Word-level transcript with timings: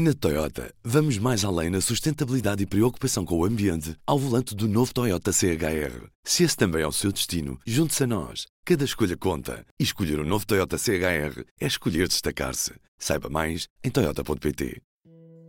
Na 0.00 0.14
Toyota, 0.14 0.72
vamos 0.84 1.18
mais 1.18 1.44
além 1.44 1.70
na 1.70 1.80
sustentabilidade 1.80 2.62
e 2.62 2.66
preocupação 2.66 3.24
com 3.24 3.36
o 3.36 3.44
ambiente 3.44 3.96
ao 4.06 4.16
volante 4.16 4.54
do 4.54 4.68
novo 4.68 4.94
Toyota 4.94 5.32
CHR. 5.32 6.06
Se 6.22 6.44
esse 6.44 6.56
também 6.56 6.82
é 6.82 6.86
o 6.86 6.92
seu 6.92 7.10
destino, 7.10 7.58
junte-se 7.66 8.04
a 8.04 8.06
nós. 8.06 8.46
Cada 8.64 8.84
escolha 8.84 9.16
conta. 9.16 9.66
E 9.76 9.82
escolher 9.82 10.20
o 10.20 10.22
um 10.22 10.24
novo 10.24 10.46
Toyota 10.46 10.78
CHR 10.78 11.42
é 11.60 11.66
escolher 11.66 12.06
destacar-se. 12.06 12.74
Saiba 12.96 13.28
mais 13.28 13.66
em 13.82 13.90
Toyota.pt. 13.90 14.80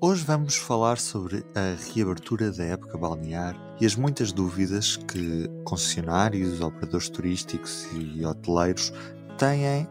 Hoje 0.01 0.23
vamos 0.23 0.55
falar 0.55 0.97
sobre 0.97 1.45
a 1.53 1.93
reabertura 1.93 2.51
da 2.51 2.63
época 2.63 2.97
balnear 2.97 3.55
e 3.79 3.85
as 3.85 3.95
muitas 3.95 4.31
dúvidas 4.31 4.97
que 4.97 5.47
concessionários, 5.63 6.59
operadores 6.59 7.07
turísticos 7.07 7.85
e 7.93 8.25
hoteleiros 8.25 8.91
têm 9.37 9.87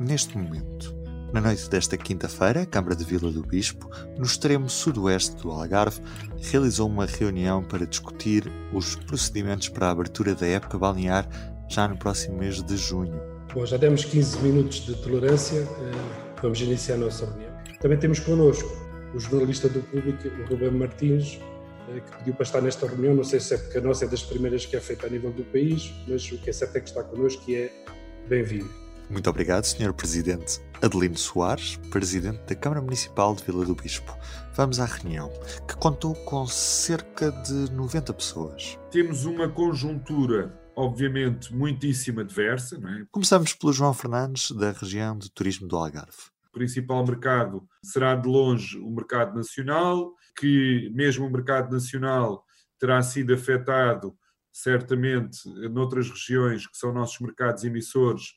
neste 0.00 0.38
momento. 0.38 0.99
Na 1.32 1.40
noite 1.40 1.70
desta 1.70 1.96
quinta-feira, 1.96 2.62
a 2.62 2.66
Câmara 2.66 2.96
de 2.96 3.04
Vila 3.04 3.30
do 3.30 3.40
Bispo, 3.42 3.88
no 4.18 4.24
extremo 4.24 4.68
sudoeste 4.68 5.36
do 5.36 5.52
Algarve, 5.52 6.00
realizou 6.40 6.88
uma 6.88 7.06
reunião 7.06 7.62
para 7.62 7.86
discutir 7.86 8.50
os 8.72 8.96
procedimentos 8.96 9.68
para 9.68 9.86
a 9.86 9.90
abertura 9.90 10.34
da 10.34 10.44
época 10.44 10.76
balnear 10.76 11.28
já 11.68 11.86
no 11.86 11.96
próximo 11.96 12.38
mês 12.38 12.60
de 12.60 12.76
junho. 12.76 13.20
Bom, 13.54 13.64
já 13.64 13.76
demos 13.76 14.04
15 14.04 14.40
minutos 14.40 14.84
de 14.84 14.94
tolerância, 14.96 15.68
vamos 16.42 16.60
iniciar 16.60 16.96
a 16.96 16.98
nossa 16.98 17.24
reunião. 17.26 17.52
Também 17.80 17.96
temos 17.96 18.18
connosco 18.18 18.68
o 19.14 19.20
jornalista 19.20 19.68
do 19.68 19.80
público, 19.82 20.26
o 20.26 20.50
Rubem 20.50 20.72
Martins, 20.72 21.38
que 22.06 22.16
pediu 22.18 22.34
para 22.34 22.42
estar 22.42 22.60
nesta 22.60 22.88
reunião. 22.88 23.14
Não 23.14 23.24
sei 23.24 23.38
se 23.38 23.54
é 23.54 23.56
porque 23.56 23.78
a 23.78 23.80
nossa 23.80 24.04
é 24.04 24.08
das 24.08 24.24
primeiras 24.24 24.66
que 24.66 24.74
é 24.74 24.80
feita 24.80 25.06
a 25.06 25.10
nível 25.10 25.32
do 25.32 25.44
país, 25.44 25.92
mas 26.08 26.28
o 26.32 26.38
que 26.38 26.50
é 26.50 26.52
certo 26.52 26.74
é 26.74 26.80
que 26.80 26.88
está 26.88 27.04
connosco 27.04 27.48
e 27.48 27.54
é 27.54 27.72
bem-vindo. 28.28 28.79
Muito 29.10 29.28
obrigado, 29.28 29.64
Sr. 29.64 29.92
Presidente 29.92 30.60
Adelino 30.80 31.18
Soares, 31.18 31.76
Presidente 31.90 32.42
da 32.46 32.54
Câmara 32.54 32.80
Municipal 32.80 33.34
de 33.34 33.42
Vila 33.42 33.64
do 33.64 33.74
Bispo. 33.74 34.16
Vamos 34.54 34.78
à 34.78 34.84
reunião, 34.84 35.28
que 35.66 35.76
contou 35.76 36.14
com 36.14 36.46
cerca 36.46 37.32
de 37.32 37.72
90 37.72 38.14
pessoas. 38.14 38.78
Temos 38.88 39.24
uma 39.24 39.48
conjuntura, 39.48 40.56
obviamente, 40.76 41.52
muitíssimo 41.52 42.20
adversa. 42.20 42.78
Não 42.78 42.88
é? 42.88 43.04
Começamos 43.10 43.52
pelo 43.52 43.72
João 43.72 43.92
Fernandes, 43.92 44.52
da 44.52 44.70
região 44.70 45.18
de 45.18 45.28
turismo 45.28 45.66
do 45.66 45.76
Algarve. 45.76 46.30
O 46.48 46.52
principal 46.52 47.04
mercado 47.04 47.66
será 47.82 48.14
de 48.14 48.28
longe 48.28 48.78
o 48.78 48.90
mercado 48.90 49.34
nacional, 49.34 50.14
que 50.38 50.88
mesmo 50.94 51.26
o 51.26 51.30
mercado 51.30 51.72
nacional 51.72 52.44
terá 52.78 53.02
sido 53.02 53.34
afetado 53.34 54.16
certamente 54.52 55.48
noutras 55.68 56.08
regiões 56.08 56.66
que 56.66 56.76
são 56.76 56.92
nossos 56.92 57.18
mercados 57.20 57.64
emissores 57.64 58.34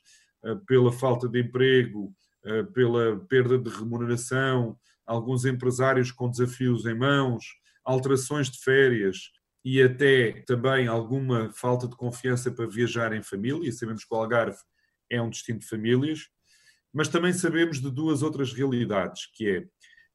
pela 0.68 0.92
falta 0.92 1.28
de 1.28 1.42
emprego, 1.42 2.14
eh, 2.46 2.64
pela 2.64 3.20
perda 3.28 3.58
de 3.58 3.70
remuneração, 3.70 4.78
alguns 5.06 5.46
empresários 5.46 6.12
com 6.12 6.30
desafios 6.30 6.86
em 6.86 6.94
mãos, 6.94 7.46
alterações 7.84 8.50
de 8.50 8.60
férias 8.60 9.32
e 9.64 9.82
até 9.82 10.44
também 10.46 10.88
alguma 10.88 11.52
falta 11.54 11.88
de 11.88 11.96
confiança 11.96 12.52
para 12.52 12.68
viajar 12.68 13.14
em 13.14 13.24
família. 13.24 13.72
Sabemos 13.72 14.04
que 14.04 14.14
o 14.14 14.18
Algarve 14.18 14.58
é 15.10 15.22
um 15.22 15.30
destino 15.30 15.60
de 15.60 15.68
famílias, 15.68 16.28
mas 16.92 17.08
também 17.08 17.32
sabemos 17.34 17.80
de 17.80 17.90
duas 17.90 18.22
outras 18.22 18.54
realidades, 18.54 19.26
que 19.34 19.50
é 19.50 19.66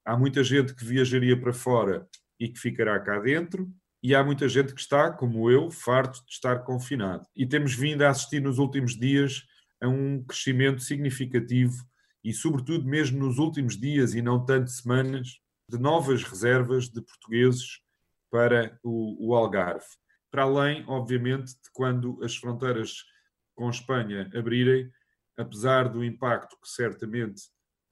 há 0.05 0.17
muita 0.17 0.45
gente 0.45 0.75
que 0.75 0.85
viajaria 0.85 1.39
para 1.39 1.53
fora 1.53 2.07
e 2.39 2.49
que 2.49 2.59
ficará 2.59 2.99
cá 3.01 3.19
dentro, 3.19 3.71
e 4.03 4.15
há 4.15 4.23
muita 4.23 4.49
gente 4.49 4.73
que 4.73 4.81
está, 4.81 5.11
como 5.11 5.51
eu, 5.51 5.71
farto 5.71 6.25
de 6.25 6.33
estar 6.33 6.61
confinado. 6.61 7.27
E 7.35 7.45
temos 7.45 7.75
vindo 7.75 8.03
a 8.03 8.11
assistir 8.11 8.41
nos 8.41 8.59
últimos 8.59 8.97
dias 8.97 9.45
a 9.81 9.89
um 9.89 10.23
crescimento 10.25 10.83
significativo 10.83 11.77
e, 12.25 12.33
sobretudo, 12.33 12.87
mesmo 12.87 13.19
nos 13.19 13.39
últimos 13.39 13.79
dias 13.79 14.15
e 14.15 14.23
não 14.23 14.45
tanto 14.45 14.71
semanas, 14.71 15.41
de 15.69 15.79
novas 15.79 16.23
reservas 16.23 16.89
de 16.89 17.03
portugueses 17.03 17.81
para 18.31 18.79
o, 18.83 19.29
o 19.29 19.35
Algarve. 19.35 19.87
Para 20.31 20.43
além, 20.43 20.85
obviamente, 20.87 21.53
de 21.53 21.71
quando 21.73 22.23
as 22.23 22.37
fronteiras 22.37 23.05
com 23.55 23.69
Espanha 23.69 24.31
abrirem, 24.35 24.91
apesar 25.37 25.89
do 25.89 26.05
impacto 26.05 26.57
que 26.61 26.69
certamente 26.69 27.43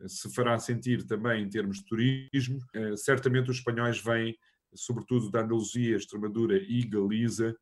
se 0.07 0.33
fará 0.35 0.59
sentir 0.59 1.07
também 1.07 1.43
em 1.43 1.49
termos 1.49 1.79
de 1.79 1.87
turismo, 1.87 2.59
eh, 2.75 2.97
certamente 2.97 3.51
os 3.51 3.59
espanhóis 3.59 4.03
vêm, 4.03 4.37
sobretudo 4.75 5.31
da 5.31 5.41
Andaluzia, 5.41 5.97
Extremadura 5.97 6.57
e 6.57 6.87
Galiza, 6.87 7.57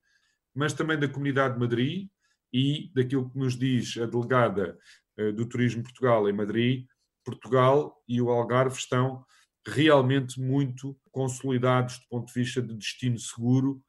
mas 0.55 0.73
também 0.73 0.99
da 0.99 1.09
Comunidade 1.09 1.55
de 1.55 1.61
Madrid, 1.61 2.09
e 2.54 2.88
daquilo 2.94 3.28
que 3.28 3.37
nos 3.37 3.59
diz 3.59 3.97
a 3.97 4.06
delegada 4.06 4.78
eh, 5.16 5.32
do 5.32 5.44
Turismo 5.44 5.82
Portugal 5.82 6.28
em 6.28 6.32
Madrid, 6.32 6.87
Portugal 7.25 8.00
e 8.06 8.22
o 8.22 8.31
Algarve 8.31 8.76
estão 8.78 9.25
realmente 9.66 10.41
muito 10.41 10.97
consolidados 11.10 11.98
do 11.98 12.06
ponto 12.09 12.32
de 12.32 12.41
vista 12.41 12.62
de 12.62 12.76
destino 12.76 13.19
seguro 13.19 13.82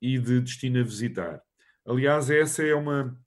e 0.00 0.20
de 0.20 0.40
destino 0.40 0.78
a 0.78 0.84
visitar. 0.84 1.42
Aliás, 1.84 2.30
essa 2.30 2.62
é 2.62 2.74
uma 2.76 3.18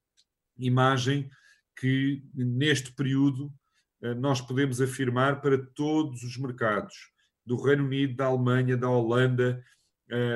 imagem 0.58 1.30
que 1.78 2.24
neste 2.34 2.94
período 2.94 3.54
eh, 4.02 4.14
nós 4.14 4.40
podemos 4.40 4.80
afirmar 4.80 5.42
para 5.42 5.58
todos 5.58 6.24
os 6.24 6.38
mercados 6.38 7.12
do 7.46 7.62
Reino 7.62 7.84
Unido, 7.84 8.16
da 8.16 8.28
Alemanha, 8.28 8.78
da 8.78 8.90
Holanda, 8.90 9.62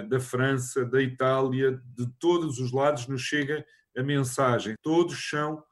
da 0.10 0.20
França, 0.20 0.84
da 0.86 1.02
Itália, 1.02 1.82
de 1.96 2.08
todos 2.20 2.60
os 2.60 2.72
lados 2.72 3.08
nos 3.08 3.22
chega 3.22 3.66
a 3.98 4.04
mensagem. 4.04 4.76
Todos 4.82 5.30
são 5.30 5.64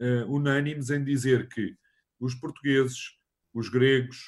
uh, 0.00 0.32
unânimes 0.32 0.90
em 0.90 1.02
dizer 1.02 1.48
que 1.48 1.74
os 2.18 2.34
portugueses, 2.34 3.16
os 3.54 3.68
gregos 3.68 4.18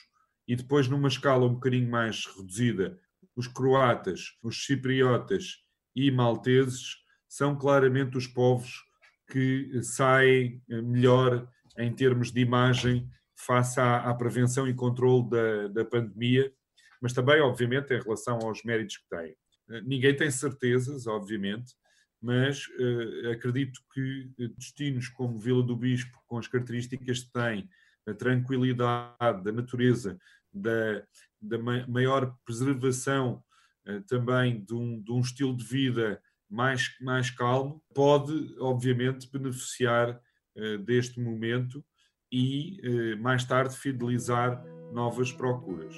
e 0.47 0.57
depois 0.57 0.89
numa 0.89 1.09
escala 1.09 1.47
um 1.47 1.55
bocadinho 1.55 1.91
mais 1.91 2.27
reduzida, 2.27 2.99
os 3.37 3.47
croatas, 3.47 4.37
os 4.43 4.65
cipriotas 4.67 5.59
e 5.95 6.11
malteses 6.11 6.97
são 7.29 7.57
claramente 7.57 8.17
os 8.17 8.27
povos 8.27 8.85
que 9.31 9.83
saem 9.83 10.63
eh, 10.69 10.83
melhor 10.83 11.49
em 11.79 11.93
termos 11.95 12.31
de 12.31 12.41
imagem 12.41 13.09
face 13.35 13.81
à, 13.81 14.11
à 14.11 14.15
prevenção 14.15 14.69
e 14.69 14.75
controle 14.75 15.31
da, 15.31 15.69
da 15.69 15.85
pandemia, 15.85 16.53
mas 17.03 17.13
também, 17.13 17.41
obviamente, 17.41 17.93
em 17.93 18.01
relação 18.01 18.39
aos 18.39 18.63
méritos 18.63 18.97
que 18.97 19.09
têm. 19.09 19.37
Eh, 19.71 19.81
ninguém 19.83 20.15
tem 20.17 20.31
certezas, 20.31 21.09
obviamente, 21.09 21.75
mas 22.21 22.69
uh, 22.69 23.31
acredito 23.33 23.81
que 23.93 24.31
destinos 24.57 25.09
como 25.09 25.41
Vila 25.41 25.63
do 25.63 25.77
Bispo, 25.77 26.17
com 26.29 26.39
as 26.39 26.47
características 26.47 27.25
que 27.25 27.33
tem, 27.33 27.69
a 28.07 28.15
tranquilidade 28.15 29.43
da 29.43 29.51
natureza, 29.51 30.17
da, 30.53 31.03
da 31.41 31.59
maior 31.89 32.37
preservação 32.45 33.43
uh, 33.89 34.01
também 34.03 34.65
de 34.65 34.73
um, 34.73 35.03
de 35.03 35.11
um, 35.11 35.21
estilo 35.21 35.57
de 35.57 35.65
vida 35.65 36.23
mais, 36.49 36.97
mais 37.01 37.29
calmo, 37.29 37.83
pode, 37.93 38.55
obviamente, 38.61 39.29
beneficiar 39.29 40.21
uh, 40.57 40.79
deste 40.79 41.21
momento 41.21 41.85
e, 42.31 42.81
mais 43.21 43.45
tarde, 43.45 43.77
fidelizar 43.77 44.65
novas 44.91 45.31
procuras. 45.31 45.95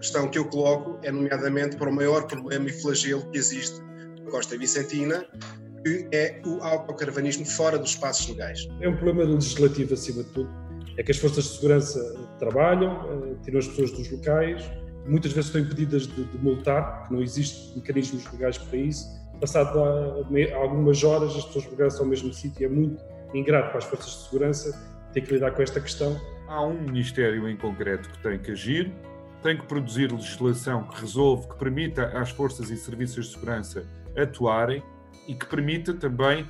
A 0.00 0.02
questão 0.02 0.28
que 0.28 0.38
eu 0.38 0.46
coloco 0.46 0.98
é, 1.02 1.12
nomeadamente, 1.12 1.76
para 1.76 1.90
o 1.90 1.92
maior 1.92 2.26
problema 2.26 2.66
e 2.66 2.72
flagelo 2.72 3.20
que 3.30 3.36
existe 3.36 3.82
Costa 4.30 4.56
Vicentina, 4.56 5.26
que 5.84 6.08
é 6.10 6.40
o 6.46 6.62
autocaravanismo 6.62 7.44
fora 7.44 7.78
dos 7.78 7.90
espaços 7.90 8.26
legais. 8.28 8.66
É 8.80 8.88
um 8.88 8.96
problema 8.96 9.24
legislativo, 9.30 9.92
acima 9.92 10.22
de 10.22 10.30
tudo. 10.30 10.48
É 10.96 11.02
que 11.02 11.10
as 11.10 11.18
forças 11.18 11.44
de 11.44 11.50
segurança 11.50 12.00
trabalham, 12.38 12.90
eh, 13.12 13.34
tiram 13.44 13.58
as 13.58 13.68
pessoas 13.68 13.90
dos 13.92 14.10
locais, 14.10 14.64
muitas 15.06 15.32
vezes 15.32 15.48
estão 15.48 15.60
impedidas 15.60 16.06
de, 16.06 16.24
de 16.24 16.38
multar, 16.38 17.06
que 17.06 17.12
não 17.12 17.20
existem 17.20 17.76
mecanismos 17.76 18.24
legais 18.32 18.56
para 18.56 18.78
isso. 18.78 19.06
Passado 19.38 19.78
algumas 20.54 21.04
horas, 21.04 21.36
as 21.36 21.44
pessoas 21.44 21.66
regressam 21.66 22.04
ao 22.04 22.06
mesmo 22.06 22.32
sítio. 22.32 22.64
É 22.64 22.70
muito 22.70 23.04
ingrato 23.34 23.68
para 23.68 23.78
as 23.78 23.84
forças 23.84 24.10
de 24.12 24.24
segurança 24.30 24.96
ter 25.12 25.20
que 25.20 25.34
lidar 25.34 25.50
com 25.50 25.60
esta 25.60 25.78
questão. 25.78 26.18
Há 26.48 26.64
um 26.64 26.80
Ministério 26.84 27.46
em 27.46 27.56
concreto 27.58 28.08
que 28.08 28.22
tem 28.22 28.38
que 28.38 28.52
agir, 28.52 28.90
tem 29.42 29.56
que 29.56 29.66
produzir 29.66 30.12
legislação 30.12 30.84
que 30.84 31.00
resolve, 31.00 31.48
que 31.48 31.56
permita 31.56 32.06
às 32.18 32.30
forças 32.30 32.70
e 32.70 32.76
serviços 32.76 33.26
de 33.26 33.32
segurança 33.32 33.86
atuarem 34.16 34.82
e 35.26 35.34
que 35.34 35.46
permita 35.46 35.94
também 35.94 36.46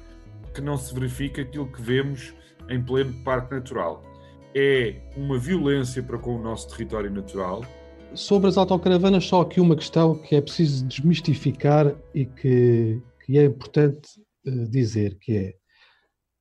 que 0.55 0.61
não 0.61 0.77
se 0.77 0.93
verifique 0.95 1.41
aquilo 1.41 1.71
que 1.71 1.81
vemos 1.81 2.35
em 2.69 2.83
pleno 2.83 3.13
parque 3.25 3.55
natural. 3.55 4.03
É 4.55 5.01
uma 5.17 5.39
violência 5.39 6.03
para 6.03 6.19
com 6.19 6.37
o 6.37 6.43
nosso 6.43 6.69
território 6.69 7.11
natural. 7.11 7.65
Sobre 8.15 8.49
as 8.49 8.57
autocaravanas, 8.57 9.25
só 9.25 9.43
aqui 9.43 9.61
uma 9.61 9.77
questão 9.77 10.17
que 10.17 10.35
é 10.35 10.41
preciso 10.41 10.85
desmistificar 10.87 11.95
e 12.13 12.27
que, 12.27 13.01
que 13.25 13.39
é 13.39 13.45
importante 13.45 14.09
uh, 14.47 14.69
dizer, 14.69 15.17
que 15.21 15.37
é, 15.37 15.55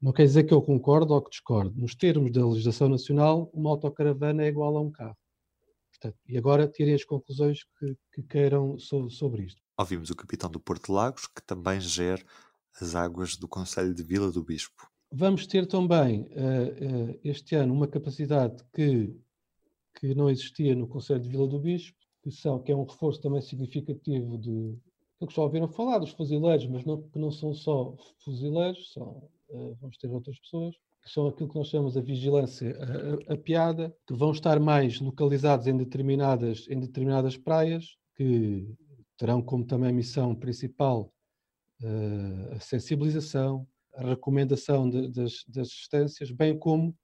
não 0.02 0.12
quer 0.12 0.24
dizer 0.24 0.46
que 0.46 0.54
eu 0.54 0.62
concordo 0.62 1.14
ou 1.14 1.22
que 1.22 1.30
discordo. 1.30 1.80
Nos 1.80 1.94
termos 1.94 2.32
da 2.32 2.44
legislação 2.48 2.90
nacional, 2.90 3.52
uma 3.54 3.70
autocaravana 3.70 4.44
é 4.44 4.48
igual 4.48 4.76
a 4.76 4.82
um 4.82 4.90
carro. 4.90 5.18
Portanto, 6.00 6.18
e 6.28 6.38
agora 6.38 6.68
tirem 6.68 6.94
as 6.94 7.04
conclusões 7.04 7.66
que, 7.78 7.98
que 8.14 8.24
queiram 8.24 8.80
so, 8.80 9.10
sobre 9.10 9.44
isto. 9.44 9.62
Ouvimos 9.78 10.10
o 10.10 10.16
capitão 10.16 10.50
do 10.50 10.60
Porto 10.60 10.94
Lagos, 10.94 11.28
que 11.28 11.42
também 11.46 11.82
gera 11.82 12.24
as 12.80 12.96
águas 12.96 13.36
do 13.36 13.48
Conselho 13.48 13.94
de 13.94 14.02
Vila 14.02 14.32
do 14.32 14.44
Bispo. 14.44 14.90
Vamos 15.12 15.46
ter 15.46 15.68
também 15.68 16.22
uh, 16.22 17.12
uh, 17.12 17.20
este 17.24 17.56
ano 17.56 17.74
uma 17.74 17.88
capacidade 17.88 18.64
que, 18.74 19.14
que 20.00 20.16
não 20.16 20.30
existia 20.30 20.74
no 20.74 20.88
Conselho 20.88 21.20
de 21.20 21.30
Vila 21.30 21.48
do 21.48 21.60
Bispo, 21.60 21.98
que, 22.24 22.32
são, 22.32 22.62
que 22.62 22.72
é 22.72 22.76
um 22.76 22.86
reforço 22.86 23.20
também 23.22 23.42
significativo 23.42 24.38
de 24.38 24.78
que 25.28 25.36
já 25.36 25.42
ouviram 25.42 25.68
falar 25.68 26.00
dos 26.00 26.12
fuzileiros, 26.12 26.66
mas 26.68 26.86
não, 26.86 27.02
que 27.02 27.20
não 27.20 27.30
são 27.30 27.54
só 27.54 27.94
fuzileiros, 28.24 28.94
são, 28.94 29.30
uh, 29.50 29.76
vamos 29.82 29.98
ter 29.98 30.10
outras 30.10 30.40
pessoas, 30.40 30.76
que 31.04 31.12
são 31.12 31.28
aquilo 31.28 31.50
que 31.50 31.56
nós 31.56 31.68
chamamos 31.68 31.98
a 31.98 32.02
vigilância 32.02 32.78
a, 32.78 33.32
a, 33.32 33.34
a, 33.34 33.38
piada, 33.38 33.96
que 34.08 34.14
vão 34.14 34.32
estar 34.32 34.60
mais 34.60 35.00
localizados 35.00 35.68
em 35.68 35.76
determinadas, 35.76 36.66
em 36.70 36.80
determinadas 36.80 37.38
praias, 37.38 37.98
que 38.16 38.68
terão 39.18 39.42
como 39.42 39.66
também 39.66 39.94
missão 39.94 40.36
principal 40.36 41.14
uh, 41.82 42.56
a 42.56 42.60
sensibilização, 42.60 43.68
a 43.96 44.10
recomendação 44.10 44.90
de, 44.90 45.10
das, 45.10 45.44
das 45.48 45.70
distâncias, 45.70 46.32
bem 46.32 46.58
como 46.58 46.96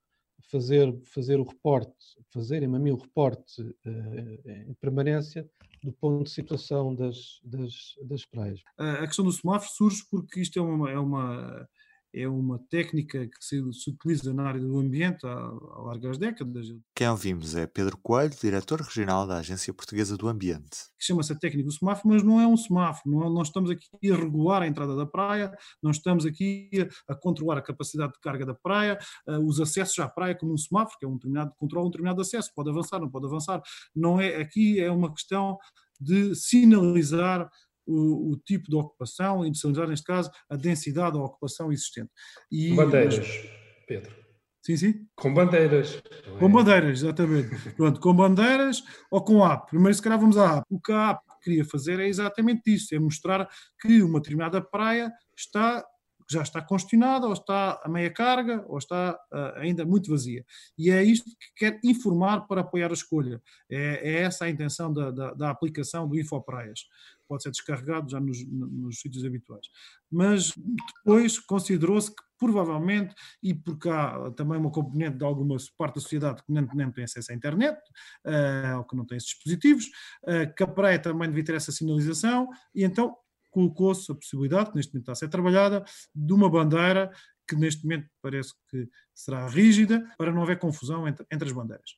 fazer, 0.49 0.93
fazer 1.05 1.39
o 1.39 1.43
reporte, 1.43 1.95
fazerem 2.31 2.73
a 2.73 2.79
mim 2.79 2.91
o 2.91 2.97
reporte 2.97 3.61
uh, 3.61 4.49
em 4.69 4.73
permanência 4.79 5.49
do 5.83 5.91
ponto 5.93 6.23
de 6.23 6.31
situação 6.31 6.95
das, 6.95 7.39
das, 7.43 7.95
das 8.03 8.25
praias. 8.25 8.61
A 8.77 9.05
questão 9.05 9.25
do 9.25 9.31
semáforo 9.31 9.71
surge 9.71 10.03
porque 10.09 10.41
isto 10.41 10.57
é 10.57 10.61
uma, 10.61 10.91
é 10.91 10.97
uma 10.97 11.67
é 12.15 12.27
uma 12.29 12.57
técnica 12.69 13.27
que 13.27 13.37
se, 13.41 13.61
se, 13.73 13.89
utiliza 13.89 14.33
na 14.33 14.47
área 14.47 14.61
do 14.61 14.79
ambiente 14.79 15.27
há, 15.27 15.29
há 15.29 15.81
largas 15.81 16.17
décadas. 16.17 16.67
Quem 16.95 17.09
ouvimos 17.09 17.55
é 17.55 17.67
Pedro 17.67 17.97
Coelho, 17.97 18.33
diretor 18.41 18.79
regional 18.79 19.27
da 19.27 19.39
Agência 19.39 19.73
Portuguesa 19.73 20.15
do 20.15 20.29
Ambiente. 20.29 20.77
Chama-se 20.97 21.33
a 21.33 21.35
técnica 21.35 21.67
do 21.67 21.73
semáforo, 21.73 22.07
mas 22.09 22.23
não 22.23 22.39
é 22.39 22.47
um 22.47 22.55
semáforo. 22.55 23.09
Não, 23.09 23.29
nós 23.29 23.47
estamos 23.47 23.69
aqui 23.69 24.11
a 24.11 24.15
regular 24.15 24.61
a 24.61 24.67
entrada 24.67 24.95
da 24.95 25.05
praia, 25.05 25.51
não 25.83 25.91
estamos 25.91 26.25
aqui 26.25 26.69
a, 27.09 27.13
a 27.13 27.15
controlar 27.15 27.57
a 27.57 27.61
capacidade 27.61 28.13
de 28.13 28.19
carga 28.19 28.45
da 28.45 28.53
praia, 28.53 28.97
uh, 29.27 29.45
os 29.45 29.59
acessos 29.59 29.99
à 29.99 30.07
praia 30.07 30.35
como 30.35 30.53
um 30.53 30.57
semáforo, 30.57 30.97
que 30.97 31.05
é 31.05 31.09
um 31.09 31.15
determinado 31.15 31.53
controle, 31.57 31.87
um 31.87 31.89
determinado 31.89 32.21
acesso, 32.21 32.51
pode 32.55 32.69
avançar, 32.69 32.99
não 32.99 33.09
pode 33.09 33.25
avançar. 33.25 33.61
Não 33.93 34.21
é 34.21 34.37
aqui 34.37 34.79
é 34.79 34.89
uma 34.89 35.11
questão 35.13 35.57
de 35.99 36.35
sinalizar 36.35 37.49
o, 37.85 38.31
o, 38.31 38.37
tipo 38.37 38.69
de 38.69 38.75
ocupação 38.75 39.49
de 39.49 39.57
sinalizar, 39.57 39.87
neste 39.87 40.05
caso, 40.05 40.31
a 40.49 40.55
densidade 40.55 41.17
da 41.17 41.23
ocupação 41.23 41.71
existente. 41.71 42.09
E, 42.51 42.73
bandeiras, 42.75 43.17
mas... 43.17 43.49
Pedro. 43.87 44.25
Sim, 44.65 44.77
sim. 44.77 45.07
Com 45.15 45.31
bandeiras. 45.31 46.01
É? 46.25 46.39
Com 46.39 46.51
bandeiras, 46.51 47.03
exatamente. 47.03 47.55
Pronto, 47.77 47.99
com 47.99 48.13
bandeiras 48.15 48.83
ou 49.11 49.23
com 49.23 49.45
app. 49.45 49.67
Primeiro, 49.69 49.93
se 49.93 50.01
calhar, 50.01 50.19
vamos 50.19 50.37
à 50.37 50.57
app. 50.57 50.65
O 50.71 50.81
que 50.81 50.91
a 50.91 51.11
app 51.11 51.21
queria 51.43 51.63
fazer 51.63 51.99
é 51.99 52.07
exatamente 52.07 52.73
isso: 52.73 52.95
é 52.95 52.99
mostrar 52.99 53.47
que 53.79 54.01
uma 54.01 54.19
determinada 54.19 54.59
praia 54.59 55.11
está 55.37 55.85
já 56.29 56.41
está 56.41 56.61
congestionada, 56.61 57.27
ou 57.27 57.33
está 57.33 57.79
a 57.83 57.89
meia 57.89 58.09
carga, 58.09 58.65
ou 58.67 58.77
está 58.77 59.17
uh, 59.31 59.59
ainda 59.59 59.85
muito 59.85 60.09
vazia. 60.09 60.43
E 60.77 60.89
é 60.89 61.03
isto 61.03 61.29
que 61.29 61.53
quer 61.55 61.79
informar 61.83 62.47
para 62.47 62.61
apoiar 62.61 62.89
a 62.89 62.93
escolha. 62.93 63.41
É, 63.69 64.09
é 64.09 64.21
essa 64.21 64.45
a 64.45 64.49
intenção 64.49 64.91
da, 64.91 65.11
da, 65.11 65.33
da 65.33 65.49
aplicação 65.51 66.07
do 66.07 66.19
Infopraias 66.19 66.79
pode 67.27 67.43
ser 67.43 67.51
descarregado 67.51 68.09
já 68.09 68.19
nos, 68.19 68.45
nos 68.47 68.99
sítios 68.99 69.25
habituais. 69.25 69.67
Mas 70.11 70.53
depois 70.55 71.39
considerou-se 71.39 72.09
que 72.09 72.23
provavelmente, 72.37 73.15
e 73.41 73.53
porque 73.53 73.89
há 73.89 74.31
também 74.35 74.59
uma 74.59 74.71
componente 74.71 75.17
de 75.17 75.23
alguma 75.23 75.55
parte 75.77 75.95
da 75.95 76.01
sociedade 76.01 76.43
que 76.43 76.51
nem, 76.51 76.67
nem 76.73 76.91
tem 76.91 77.03
acesso 77.03 77.31
à 77.31 77.35
internet, 77.35 77.77
uh, 78.25 78.77
ou 78.77 78.83
que 78.83 78.95
não 78.95 79.05
tem 79.05 79.17
esses 79.17 79.29
dispositivos, 79.29 79.85
uh, 80.23 80.53
que 80.55 80.63
a 80.63 80.67
praia 80.67 80.99
também 80.99 81.29
devia 81.29 81.45
ter 81.45 81.55
essa 81.55 81.71
sinalização, 81.71 82.49
e 82.73 82.83
então 82.83 83.15
colocou-se 83.55 84.11
a 84.11 84.15
possibilidade, 84.15 84.69
que 84.69 84.75
neste 84.75 84.93
momento 84.93 85.03
está 85.03 85.11
a 85.13 85.15
ser 85.15 85.29
trabalhada, 85.29 85.85
de 86.13 86.33
uma 86.33 86.49
bandeira 86.49 87.09
que 87.47 87.55
neste 87.55 87.83
momento 87.83 88.09
parece 88.21 88.53
que 88.69 88.89
será 89.13 89.47
rígida, 89.47 90.05
para 90.17 90.31
não 90.31 90.43
haver 90.43 90.59
confusão 90.59 91.07
entre, 91.07 91.25
entre 91.31 91.47
as 91.47 91.53
bandeiras. 91.53 91.95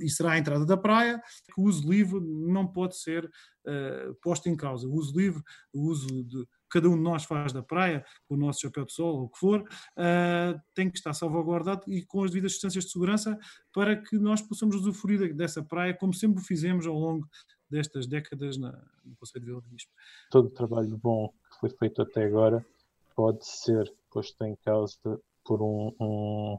E 0.00 0.10
será 0.10 0.32
a 0.32 0.38
entrada 0.38 0.66
da 0.66 0.76
praia, 0.76 1.20
que 1.52 1.60
o 1.60 1.64
uso 1.64 1.88
livre 1.88 2.20
não 2.20 2.66
pode 2.66 2.98
ser 2.98 3.24
uh, 3.24 4.14
posto 4.22 4.48
em 4.48 4.56
causa. 4.56 4.86
O 4.86 4.92
uso 4.92 5.18
livre, 5.18 5.42
o 5.72 5.88
uso 5.88 6.06
de 6.24 6.46
cada 6.70 6.88
um 6.88 6.96
de 6.96 7.02
nós 7.02 7.24
faz 7.24 7.52
da 7.52 7.62
praia, 7.62 8.04
com 8.26 8.34
o 8.34 8.38
nosso 8.38 8.60
chapéu 8.60 8.84
de 8.84 8.92
sol 8.92 9.16
ou 9.16 9.24
o 9.24 9.28
que 9.28 9.38
for, 9.38 9.60
uh, 9.62 10.60
tem 10.74 10.90
que 10.90 10.98
estar 10.98 11.14
salvaguardado 11.14 11.82
e 11.86 12.04
com 12.04 12.22
as 12.22 12.30
devidas 12.30 12.52
distâncias 12.52 12.84
de 12.84 12.90
segurança 12.90 13.38
para 13.72 13.96
que 13.96 14.18
nós 14.18 14.42
possamos 14.42 14.76
usufruir 14.76 15.34
dessa 15.34 15.62
praia 15.62 15.94
como 15.94 16.12
sempre 16.12 16.40
o 16.40 16.44
fizemos 16.44 16.86
ao 16.86 16.94
longo 16.94 17.26
destas 17.70 18.06
décadas 18.06 18.56
na, 18.58 18.72
no 19.04 19.16
Conselho 19.16 19.44
de 19.44 19.50
Vila 19.50 19.62
de 19.62 19.68
Bispo. 19.68 19.92
Todo 20.30 20.46
o 20.46 20.50
trabalho 20.50 20.96
bom 20.96 21.28
que 21.50 21.60
foi 21.60 21.70
feito 21.70 22.02
até 22.02 22.24
agora 22.24 22.64
pode 23.14 23.46
ser 23.46 23.92
posto 24.10 24.44
em 24.44 24.56
causa 24.64 24.98
por 25.44 25.62
um, 25.62 25.94
um 26.00 26.58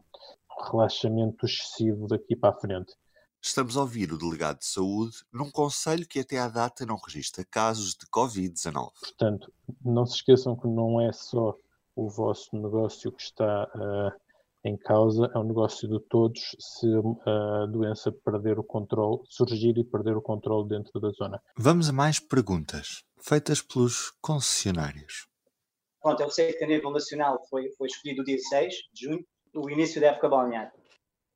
relaxamento 0.72 1.46
excessivo 1.46 2.08
daqui 2.08 2.36
para 2.36 2.50
a 2.56 2.60
frente. 2.60 2.94
Estamos 3.42 3.78
a 3.78 3.82
ouvir 3.82 4.12
o 4.12 4.18
delegado 4.18 4.60
de 4.60 4.66
saúde 4.66 5.16
num 5.32 5.50
conselho 5.50 6.06
que 6.06 6.20
até 6.20 6.38
à 6.38 6.50
data 6.50 6.86
não 6.86 6.98
registra 6.98 7.46
casos 7.50 7.96
de 7.96 8.06
Covid-19. 8.08 8.92
Portanto, 9.00 9.54
não 9.84 10.06
se 10.06 10.16
esqueçam 10.16 10.58
que 10.58 10.68
não 10.68 11.00
é 11.00 11.14
só 11.14 11.56
o 11.96 12.10
vosso 12.10 12.50
negócio 12.58 13.12
que 13.12 13.22
está 13.22 13.64
uh, 13.64 14.20
em 14.64 14.76
causa, 14.78 15.32
é 15.34 15.38
o 15.38 15.44
negócio 15.44 15.88
de 15.88 16.00
todos 16.10 16.56
se 16.60 16.88
a 17.26 17.66
doença 17.66 18.12
perder 18.12 18.60
o 18.60 18.64
controle, 18.64 19.22
surgir 19.30 19.78
e 19.78 19.86
perder 19.86 20.18
o 20.18 20.22
controle 20.22 20.68
dentro 20.68 21.00
da 21.00 21.10
zona. 21.12 21.42
Vamos 21.58 21.90
a 21.90 21.94
mais 21.94 22.20
perguntas, 22.20 23.04
feitas 23.18 23.62
pelos 23.62 24.12
concessionários. 24.22 25.29
Pronto, 26.10 26.24
eu 26.24 26.32
sei 26.32 26.54
que 26.54 26.64
a 26.64 26.68
nível 26.68 26.90
nacional 26.90 27.40
foi, 27.52 27.70
foi 27.74 27.88
escolhido 27.88 28.24
o 28.24 28.26
dia 28.26 28.40
6 28.40 28.74
de 28.92 29.06
junho, 29.06 29.24
o 29.54 29.70
início 29.70 30.02
da 30.02 30.08
época 30.08 30.28
balnear. 30.28 30.74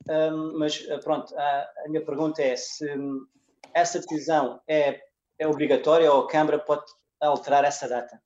Um, 0.09 0.57
mas 0.57 0.83
eh, 0.89 0.97
pronto, 0.97 1.37
a, 1.37 1.71
a, 1.85 1.89
minha 1.89 2.03
pergunta 2.03 2.41
é 2.41 2.55
se 2.55 2.91
um, 2.97 3.23
essa 3.71 3.99
decisão 3.99 4.59
é, 4.67 4.99
é 5.37 5.47
obrigatória 5.47 6.11
ou 6.11 6.23
a 6.23 6.27
Câmara 6.27 6.57
pode 6.57 6.85
alterar 7.21 7.63
essa 7.65 7.87
data. 7.87 8.19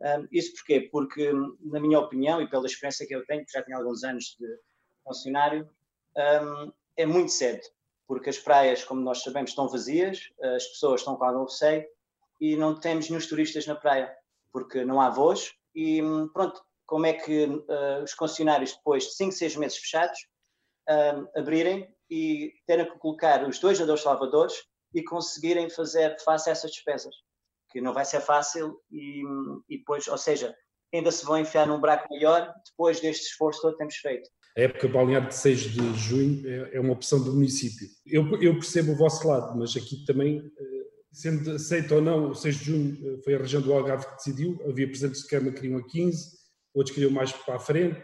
Um, 0.00 0.26
isso 0.32 0.52
porquê? 0.54 0.88
Porque, 0.90 1.32
hum, 1.32 1.56
na 1.60 1.78
minha 1.78 2.00
opinião 2.00 2.42
e 2.42 2.50
pela 2.50 2.66
experiência 2.66 3.06
que 3.06 3.14
eu 3.14 3.24
tenho, 3.24 3.46
que 3.46 3.52
já 3.52 3.62
tenho 3.62 3.78
alguns 3.78 4.02
anos 4.02 4.36
de 4.40 4.46
funcionário, 5.04 5.70
hum, 6.16 6.72
é 6.96 7.06
muito 7.06 7.30
cedo, 7.30 7.62
porque 8.08 8.30
as 8.30 8.38
praias, 8.38 8.82
como 8.82 9.00
nós 9.02 9.22
sabemos, 9.22 9.50
estão 9.50 9.68
vazias, 9.68 10.18
as 10.56 10.66
pessoas 10.66 11.00
estão 11.00 11.14
com 11.14 11.24
algum 11.24 11.44
receio 11.44 11.86
e 12.40 12.56
não 12.56 12.74
temos 12.74 13.08
nenhum 13.08 13.24
turistas 13.24 13.68
na 13.68 13.76
praia, 13.76 14.12
porque 14.52 14.84
não 14.84 15.00
há 15.00 15.08
voos, 15.08 15.54
e 15.74 16.02
hum, 16.02 16.28
pronto, 16.32 16.60
como 16.86 17.06
é 17.06 17.12
que 17.12 17.44
uh, 17.44 18.02
os 18.04 18.14
concessionários, 18.14 18.74
depois 18.74 19.04
de 19.04 19.14
5, 19.14 19.32
6 19.32 19.56
meses 19.56 19.78
fechados, 19.78 20.18
uh, 20.90 21.38
abrirem 21.38 21.88
e 22.10 22.52
terem 22.66 22.90
que 22.90 22.98
colocar 22.98 23.48
os 23.48 23.58
dois 23.58 23.78
nadadores 23.78 24.02
salvadores 24.02 24.54
e 24.94 25.02
conseguirem 25.02 25.70
fazer 25.70 26.18
face 26.20 26.48
a 26.48 26.52
essas 26.52 26.70
despesas, 26.70 27.14
que 27.70 27.80
não 27.80 27.94
vai 27.94 28.04
ser 28.04 28.20
fácil 28.20 28.78
e, 28.90 29.24
hum, 29.26 29.62
e 29.68 29.78
depois, 29.78 30.06
ou 30.08 30.18
seja, 30.18 30.54
ainda 30.92 31.10
se 31.10 31.24
vão 31.24 31.38
enfiar 31.38 31.66
num 31.66 31.80
buraco 31.80 32.12
maior 32.12 32.52
depois 32.66 33.00
deste 33.00 33.26
esforço 33.26 33.62
todo 33.62 33.72
que 33.72 33.78
temos 33.78 33.96
feito. 33.96 34.28
A 34.56 34.60
época 34.60 34.86
balnear 34.86 35.26
de 35.26 35.34
6 35.34 35.60
de 35.60 35.94
junho 35.94 36.46
é, 36.46 36.76
é 36.76 36.80
uma 36.80 36.92
opção 36.92 37.22
do 37.22 37.32
município. 37.32 37.88
Eu, 38.04 38.42
eu, 38.42 38.52
percebo 38.54 38.92
o 38.92 38.96
vosso 38.96 39.26
lado, 39.26 39.58
mas 39.58 39.74
aqui 39.74 40.04
também 40.04 40.38
eh, 40.38 40.71
sendo 41.12 41.52
aceito 41.52 41.94
ou 41.94 42.00
não, 42.00 42.30
o 42.30 42.34
6 42.34 42.56
de 42.56 42.64
junho 42.64 42.98
eh, 43.06 43.22
foi 43.22 43.34
a 43.34 43.38
região 43.38 43.60
do 43.60 43.72
Algarve 43.72 44.06
que 44.06 44.16
decidiu, 44.16 44.60
havia 44.66 44.86
presidentes 44.88 45.22
de 45.22 45.28
Câmara 45.28 45.52
que 45.52 45.60
queriam 45.60 45.78
a 45.78 45.86
15, 45.86 46.42
outros 46.74 46.94
queriam 46.94 47.12
mais 47.12 47.32
para 47.32 47.56
a 47.56 47.58
frente. 47.58 48.00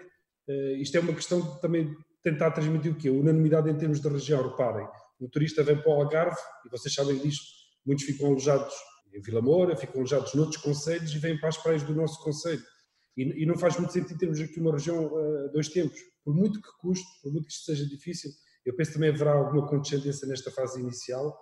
Uh, 0.48 0.76
isto 0.76 0.96
é 0.96 1.00
uma 1.00 1.14
questão 1.14 1.40
de 1.40 1.60
também 1.60 1.94
tentar 2.22 2.50
transmitir 2.50 2.92
o 2.92 2.96
quê? 2.96 3.10
Unanimidade 3.10 3.70
em 3.70 3.76
termos 3.76 4.00
de 4.00 4.08
região, 4.08 4.42
reparem. 4.42 4.86
O 5.20 5.28
turista 5.28 5.62
vem 5.62 5.76
para 5.76 5.90
o 5.90 5.94
Algarve, 5.94 6.38
e 6.66 6.70
vocês 6.70 6.94
sabem 6.94 7.18
disto, 7.18 7.44
muitos 7.84 8.04
ficam 8.04 8.28
alojados 8.28 8.74
em 9.12 9.20
Vila 9.20 9.42
Moura, 9.42 9.76
ficam 9.76 10.00
alojados 10.00 10.34
noutros 10.34 10.62
conselhos 10.62 11.12
e 11.14 11.18
vêm 11.18 11.38
para 11.38 11.48
as 11.48 11.56
praias 11.56 11.82
do 11.82 11.94
nosso 11.94 12.22
conselho. 12.22 12.62
E, 13.16 13.42
e 13.42 13.46
não 13.46 13.58
faz 13.58 13.76
muito 13.78 13.92
sentido 13.92 14.18
termos 14.18 14.40
aqui 14.40 14.60
uma 14.60 14.72
região 14.72 15.06
uh, 15.06 15.50
dois 15.52 15.68
tempos. 15.68 15.98
Por 16.24 16.34
muito 16.34 16.60
que 16.60 16.68
custe, 16.80 17.06
por 17.22 17.32
muito 17.32 17.46
que 17.46 17.52
isto 17.52 17.64
seja 17.64 17.86
difícil, 17.86 18.30
eu 18.64 18.74
penso 18.76 18.92
também 18.92 19.08
haverá 19.10 19.32
alguma 19.32 19.66
condescendência 19.66 20.26
nesta 20.28 20.50
fase 20.50 20.80
inicial, 20.80 21.36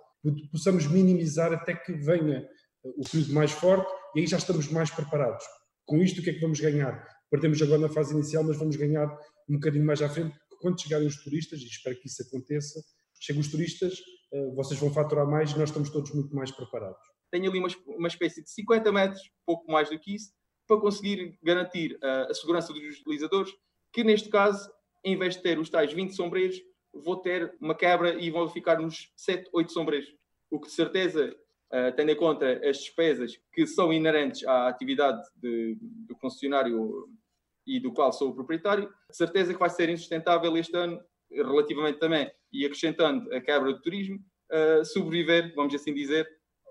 possamos 0.51 0.87
minimizar 0.87 1.53
até 1.53 1.73
que 1.73 1.93
venha 1.93 2.47
o 2.83 3.03
período 3.09 3.33
mais 3.33 3.51
forte 3.51 3.91
e 4.15 4.21
aí 4.21 4.27
já 4.27 4.37
estamos 4.37 4.71
mais 4.71 4.89
preparados. 4.89 5.43
Com 5.85 6.01
isto, 6.01 6.19
o 6.19 6.23
que 6.23 6.29
é 6.29 6.33
que 6.33 6.41
vamos 6.41 6.59
ganhar? 6.59 7.05
Perdemos 7.29 7.61
agora 7.61 7.79
na 7.79 7.89
fase 7.89 8.13
inicial, 8.13 8.43
mas 8.43 8.57
vamos 8.57 8.75
ganhar 8.75 9.07
um 9.49 9.53
bocadinho 9.53 9.85
mais 9.85 10.01
à 10.01 10.09
frente, 10.09 10.37
quando 10.59 10.81
chegarem 10.81 11.07
os 11.07 11.23
turistas, 11.23 11.59
e 11.61 11.65
espero 11.65 11.97
que 11.99 12.07
isso 12.07 12.21
aconteça, 12.23 12.81
chegam 13.19 13.41
os 13.41 13.47
turistas, 13.49 13.93
eh, 14.33 14.51
vocês 14.55 14.79
vão 14.79 14.93
faturar 14.93 15.25
mais 15.25 15.51
e 15.51 15.57
nós 15.57 15.69
estamos 15.69 15.89
todos 15.89 16.11
muito 16.13 16.35
mais 16.35 16.51
preparados. 16.51 16.99
Tenho 17.31 17.49
ali 17.49 17.59
uma, 17.59 17.69
uma 17.87 18.07
espécie 18.07 18.43
de 18.43 18.49
50 18.51 18.91
metros, 18.91 19.21
pouco 19.45 19.71
mais 19.71 19.89
do 19.89 19.99
que 19.99 20.15
isso, 20.15 20.31
para 20.67 20.79
conseguir 20.79 21.37
garantir 21.43 21.97
a, 22.03 22.23
a 22.29 22.33
segurança 22.33 22.73
dos 22.73 22.99
utilizadores, 22.99 23.51
que 23.93 24.03
neste 24.03 24.29
caso, 24.29 24.69
em 25.03 25.17
vez 25.17 25.35
de 25.35 25.43
ter 25.43 25.59
os 25.59 25.69
tais 25.69 25.93
20 25.93 26.13
sombreiros, 26.13 26.57
vou 26.93 27.17
ter 27.17 27.55
uma 27.59 27.75
quebra 27.75 28.15
e 28.15 28.29
vão 28.29 28.47
ficar 28.49 28.79
nos 28.79 29.11
7, 29.15 29.49
8 29.53 29.71
sombreiros. 29.71 30.09
O 30.49 30.59
que 30.59 30.67
de 30.67 30.73
certeza, 30.73 31.35
uh, 31.73 31.95
tendo 31.95 32.11
em 32.11 32.15
conta 32.15 32.51
as 32.67 32.77
despesas 32.77 33.37
que 33.53 33.65
são 33.67 33.91
inerentes 33.91 34.45
à 34.45 34.67
atividade 34.67 35.21
de, 35.35 35.77
do 35.79 36.15
concessionário 36.15 37.07
e 37.65 37.79
do 37.79 37.91
qual 37.91 38.13
sou 38.13 38.29
o 38.29 38.35
proprietário, 38.35 38.89
de 39.09 39.17
certeza 39.17 39.53
que 39.53 39.59
vai 39.59 39.69
ser 39.69 39.89
insustentável 39.89 40.55
este 40.57 40.75
ano, 40.75 41.01
relativamente 41.29 41.99
também 41.99 42.31
e 42.51 42.65
acrescentando 42.65 43.33
a 43.33 43.41
quebra 43.41 43.73
do 43.73 43.81
turismo, 43.81 44.23
uh, 44.51 44.85
sobreviver, 44.85 45.53
vamos 45.53 45.75
assim 45.75 45.93
dizer, 45.93 46.27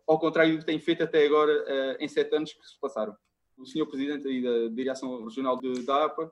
ao 0.07 0.19
contrário 0.19 0.55
do 0.55 0.61
que 0.61 0.67
tem 0.67 0.81
feito 0.81 1.03
até 1.03 1.27
agora 1.27 1.53
uh, 1.53 2.03
em 2.03 2.09
sete 2.09 2.35
anos 2.35 2.53
que 2.53 2.67
se 2.67 2.79
passaram. 2.81 3.15
O 3.59 3.67
senhor 3.67 3.87
Presidente 3.87 4.43
da 4.43 4.75
Direção 4.75 5.25
Regional 5.25 5.59
de, 5.59 5.85
da 5.85 6.05
APA 6.05 6.31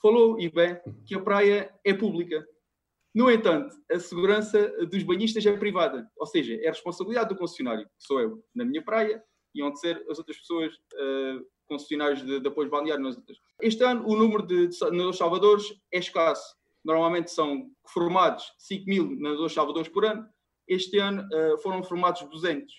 falou, 0.00 0.40
e 0.40 0.48
bem, 0.48 0.76
que 1.06 1.14
a 1.14 1.20
praia 1.20 1.72
é 1.84 1.94
pública. 1.94 2.44
No 3.14 3.30
entanto, 3.30 3.74
a 3.90 3.98
segurança 3.98 4.68
dos 4.86 5.02
banhistas 5.02 5.44
é 5.44 5.56
privada, 5.56 6.08
ou 6.16 6.26
seja, 6.26 6.54
é 6.54 6.68
responsabilidade 6.68 7.30
do 7.30 7.36
concessionário, 7.36 7.84
que 7.84 7.92
sou 7.98 8.20
eu, 8.20 8.44
na 8.54 8.64
minha 8.64 8.82
praia, 8.82 9.22
e 9.52 9.62
onde 9.62 9.80
ser 9.80 10.04
as 10.08 10.18
outras 10.18 10.38
pessoas 10.38 10.72
uh, 10.74 11.44
concessionários 11.66 12.24
de, 12.24 12.38
de 12.38 12.48
apoio 12.48 12.70
balneário 12.70 13.02
nas 13.02 13.16
outras. 13.16 13.38
Este 13.60 13.82
ano, 13.82 14.06
o 14.06 14.16
número 14.16 14.46
de, 14.46 14.68
de 14.68 14.80
nadadores 14.80 15.16
salvadores 15.16 15.64
é 15.92 15.98
escasso. 15.98 16.56
Normalmente 16.84 17.32
são 17.32 17.70
formados 17.92 18.44
5 18.58 18.84
mil 18.86 19.16
nadadores 19.18 19.52
salvadores 19.52 19.88
por 19.88 20.04
ano, 20.04 20.26
este 20.68 20.98
ano 20.98 21.26
uh, 21.32 21.58
foram 21.58 21.82
formados 21.82 22.22
200. 22.22 22.72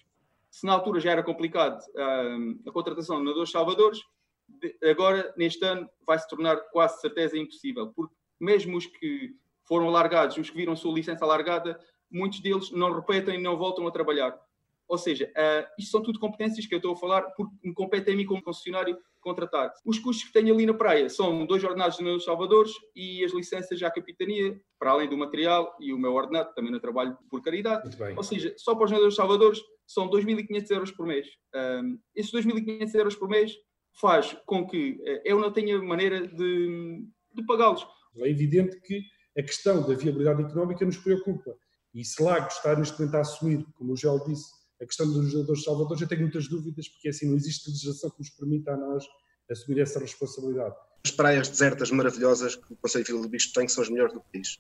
Se 0.50 0.66
na 0.66 0.74
altura 0.74 1.02
já 1.02 1.12
era 1.12 1.24
complicado 1.24 1.78
uh, 1.80 2.70
a 2.70 2.72
contratação 2.72 3.18
de 3.18 3.24
nadadores 3.26 3.52
salvadores, 3.52 4.00
de, 4.48 4.78
agora, 4.90 5.34
neste 5.38 5.64
ano, 5.66 5.90
vai 6.08 6.18
se 6.18 6.28
tornar 6.28 6.56
quase 6.72 7.02
certeza 7.02 7.38
impossível, 7.38 7.92
porque 7.94 8.16
mesmo 8.40 8.78
os 8.78 8.86
que 8.86 9.36
foram 9.72 9.88
alargados, 9.88 10.36
os 10.36 10.50
que 10.50 10.58
viram 10.58 10.76
sua 10.76 10.94
licença 10.94 11.24
alargada, 11.24 11.80
muitos 12.12 12.42
deles 12.42 12.72
não 12.72 12.92
repetem 12.92 13.40
e 13.40 13.42
não 13.42 13.58
voltam 13.58 13.88
a 13.88 13.92
trabalhar. 13.92 14.38
Ou 14.86 14.98
seja, 14.98 15.32
uh, 15.32 15.66
isto 15.80 15.92
são 15.92 16.04
tudo 16.04 16.20
competências 16.20 16.68
que 16.68 16.76
eu 16.76 16.78
estou 16.78 16.92
a 16.92 16.98
falar 16.98 17.22
porque 17.38 17.56
me 17.64 17.74
compete 17.74 18.12
a 18.12 18.14
mim 18.14 18.26
como 18.26 18.44
concessionário 18.44 18.98
contratar. 19.22 19.72
Os 19.86 19.98
custos 19.98 20.26
que 20.26 20.34
tenho 20.34 20.54
ali 20.54 20.66
na 20.66 20.74
praia 20.74 21.08
são 21.08 21.46
dois 21.46 21.64
ordenados 21.64 21.98
nos 22.00 22.26
Salvadores 22.26 22.74
e 22.94 23.24
as 23.24 23.32
licenças 23.32 23.82
à 23.82 23.90
capitania, 23.90 24.60
para 24.78 24.92
além 24.92 25.08
do 25.08 25.16
material 25.16 25.74
e 25.80 25.94
o 25.94 25.98
meu 25.98 26.14
ordenado, 26.16 26.54
também 26.54 26.70
no 26.70 26.80
trabalho 26.82 27.18
por 27.30 27.42
caridade. 27.42 27.98
Ou 28.18 28.24
seja, 28.24 28.54
só 28.58 28.76
para 28.76 28.84
os 28.84 28.92
nadadores 28.92 29.16
Salvadores 29.16 29.62
são 29.88 30.10
2.500 30.10 30.72
euros 30.72 30.92
por 30.92 31.08
mês. 31.08 31.28
Um, 31.56 31.98
esses 32.14 32.34
2.500 32.34 32.96
euros 32.96 33.16
por 33.16 33.30
mês 33.30 33.56
faz 34.02 34.36
com 34.46 34.68
que 34.68 35.00
uh, 35.00 35.22
eu 35.24 35.40
não 35.40 35.50
tenha 35.50 35.82
maneira 35.82 36.28
de, 36.28 37.06
de 37.34 37.46
pagá-los. 37.46 37.88
É 38.18 38.30
evidente 38.30 38.78
que 38.82 39.02
a 39.38 39.42
questão 39.42 39.82
da 39.88 39.96
viabilidade 39.96 40.42
económica 40.44 40.86
nos 40.86 40.98
preocupa. 40.98 41.56
E 41.94 42.04
se 42.04 42.22
Lago 42.22 42.48
está 42.48 42.76
neste 42.76 43.00
momento 43.00 43.16
a 43.16 43.22
assumir, 43.22 43.66
como 43.76 43.94
o 43.94 43.98
Gel 43.98 44.24
disse, 44.26 44.52
a 44.82 44.86
questão 44.86 45.12
dos 45.12 45.32
jogadores 45.32 45.64
salvadores, 45.64 46.02
eu 46.02 46.08
tenho 46.08 46.22
muitas 46.22 46.48
dúvidas, 46.48 46.88
porque 46.88 47.10
assim 47.10 47.28
não 47.28 47.36
existe 47.36 47.70
legislação 47.70 48.10
que 48.10 48.20
nos 48.20 48.30
permita 48.32 48.72
a 48.72 48.78
nós 48.78 49.06
assumir 49.50 49.82
essa 49.82 50.00
responsabilidade. 50.00 50.76
As 51.06 51.12
praias 51.12 51.50
desertas 51.50 51.92
maravilhosas 51.92 52.56
que 52.56 52.74
o 52.74 52.76
Conselho 52.78 53.04
de 53.04 53.12
Vila 53.12 53.24
do 53.24 53.30
Bispo 53.30 53.54
tem, 53.54 53.66
que 53.66 53.72
são 53.72 53.84
as 53.84 53.90
melhores 53.90 54.14
do 54.14 54.22
país. 54.32 54.60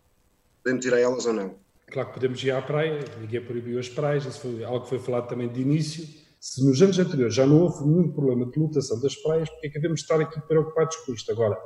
Podemos 0.64 0.86
ir 0.86 0.94
a 0.94 1.00
elas 1.00 1.26
ou 1.26 1.34
não? 1.34 1.56
Claro 1.88 2.10
que 2.10 2.14
podemos 2.14 2.44
ir 2.44 2.52
à 2.52 2.62
praia, 2.62 3.04
ninguém 3.20 3.44
proibiu 3.44 3.80
as 3.80 3.90
praias, 3.90 4.26
isso 4.26 4.40
foi 4.40 4.64
algo 4.64 4.82
que 4.82 4.90
foi 4.90 5.00
falado 5.00 5.28
também 5.28 5.52
de 5.52 5.62
início. 5.62 6.08
Se 6.40 6.66
nos 6.66 6.82
anos 6.82 6.98
anteriores 6.98 7.36
já 7.36 7.46
não 7.46 7.62
houve 7.62 7.84
nenhum 7.86 8.12
problema 8.12 8.50
de 8.50 8.60
lotação 8.60 9.00
das 9.00 9.16
praias, 9.16 9.50
porque 9.50 9.68
é 9.68 9.70
que 9.70 9.80
devemos 9.80 10.02
estar 10.02 10.20
aqui 10.20 10.40
preocupados 10.42 10.96
com 10.98 11.14
isto 11.14 11.32
agora? 11.32 11.58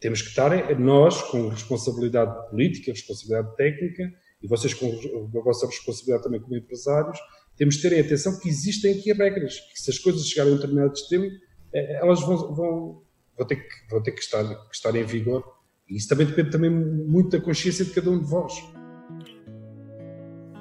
Temos 0.00 0.22
que 0.22 0.28
estar 0.28 0.78
nós 0.78 1.20
com 1.22 1.48
responsabilidade 1.48 2.50
política, 2.50 2.92
responsabilidade 2.92 3.56
técnica, 3.56 4.12
e 4.40 4.46
vocês 4.46 4.72
com 4.72 4.86
a 4.86 5.42
vossa 5.42 5.66
responsabilidade 5.66 6.22
também 6.22 6.40
como 6.40 6.56
empresários, 6.56 7.18
temos 7.56 7.76
de 7.76 7.82
ter 7.82 7.98
atenção 8.00 8.38
que 8.38 8.48
existem 8.48 8.96
aqui 8.96 9.12
regras, 9.12 9.58
que 9.72 9.80
se 9.80 9.90
as 9.90 9.98
coisas 9.98 10.26
chegarem 10.26 10.52
a 10.52 10.54
um 10.54 10.58
determinado 10.58 10.92
extremo, 10.92 11.28
eh, 11.74 11.98
elas 12.00 12.20
vão, 12.20 12.54
vão, 12.54 13.02
vão, 13.36 13.46
ter, 13.46 13.56
que, 13.56 13.90
vão 13.90 14.00
ter 14.00 14.12
que, 14.12 14.20
estar, 14.20 14.44
que 14.44 14.74
estar 14.74 14.94
em 14.94 15.04
vigor. 15.04 15.42
E 15.88 15.96
isso 15.96 16.08
também 16.08 16.26
depende 16.26 16.50
também 16.50 16.70
muito 16.70 17.30
da 17.30 17.40
consciência 17.40 17.84
de 17.84 17.90
cada 17.90 18.10
um 18.10 18.18
de 18.20 18.26
vós. 18.26 18.52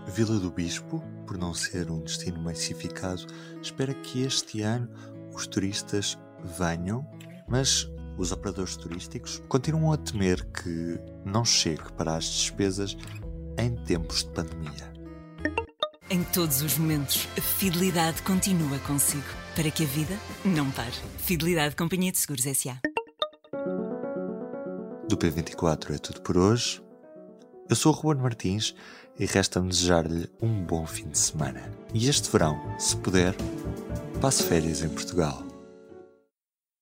Vila 0.08 0.40
do 0.40 0.50
Bispo, 0.50 1.04
por 1.28 1.38
não 1.38 1.54
ser 1.54 1.92
um 1.92 2.02
destino 2.02 2.42
massificado, 2.42 3.28
espera 3.62 3.94
que 3.94 4.24
este 4.24 4.62
ano 4.62 4.90
os 5.36 5.46
turistas 5.46 6.18
venham, 6.58 7.06
mas 7.48 7.88
os 8.18 8.32
operadores 8.32 8.76
turísticos 8.76 9.42
continuam 9.48 9.94
a 9.94 9.98
temer 9.98 10.44
que 10.46 11.00
não 11.24 11.46
chegue 11.46 11.92
para 11.94 12.16
as 12.16 12.26
despesas 12.26 12.98
em 13.58 13.76
tempos 13.76 14.24
de 14.24 14.30
pandemia. 14.32 14.94
Em 16.10 16.24
todos 16.24 16.62
os 16.62 16.78
momentos, 16.78 17.28
a 17.38 17.42
fidelidade 17.42 18.22
continua 18.22 18.80
consigo, 18.80 19.26
para 19.56 19.70
que 19.70 19.84
a 19.84 19.88
vida 19.88 20.18
não 20.46 20.72
pare. 20.72 20.96
Fidelidade 21.18 21.76
Companhia 21.76 22.12
de 22.12 22.18
Seguros 22.18 22.46
S.A. 22.46 22.80
Do 25.10 25.18
P24 25.18 25.96
é 25.96 25.98
tudo 25.98 26.22
por 26.22 26.38
hoje. 26.38 26.82
Eu 27.70 27.76
sou 27.76 27.92
o 27.92 27.96
Ruben 27.96 28.24
Martins 28.24 28.74
e 29.20 29.26
resta-me 29.26 29.68
desejar-lhe 29.68 30.30
um 30.42 30.64
bom 30.64 30.86
fim 30.86 31.10
de 31.10 31.18
semana. 31.18 31.72
E 31.94 32.08
este 32.08 32.32
verão, 32.32 32.58
se 32.80 32.96
puder, 32.96 33.36
passe 34.22 34.44
férias 34.44 34.84
em 34.84 34.90
Portugal. 34.90 35.44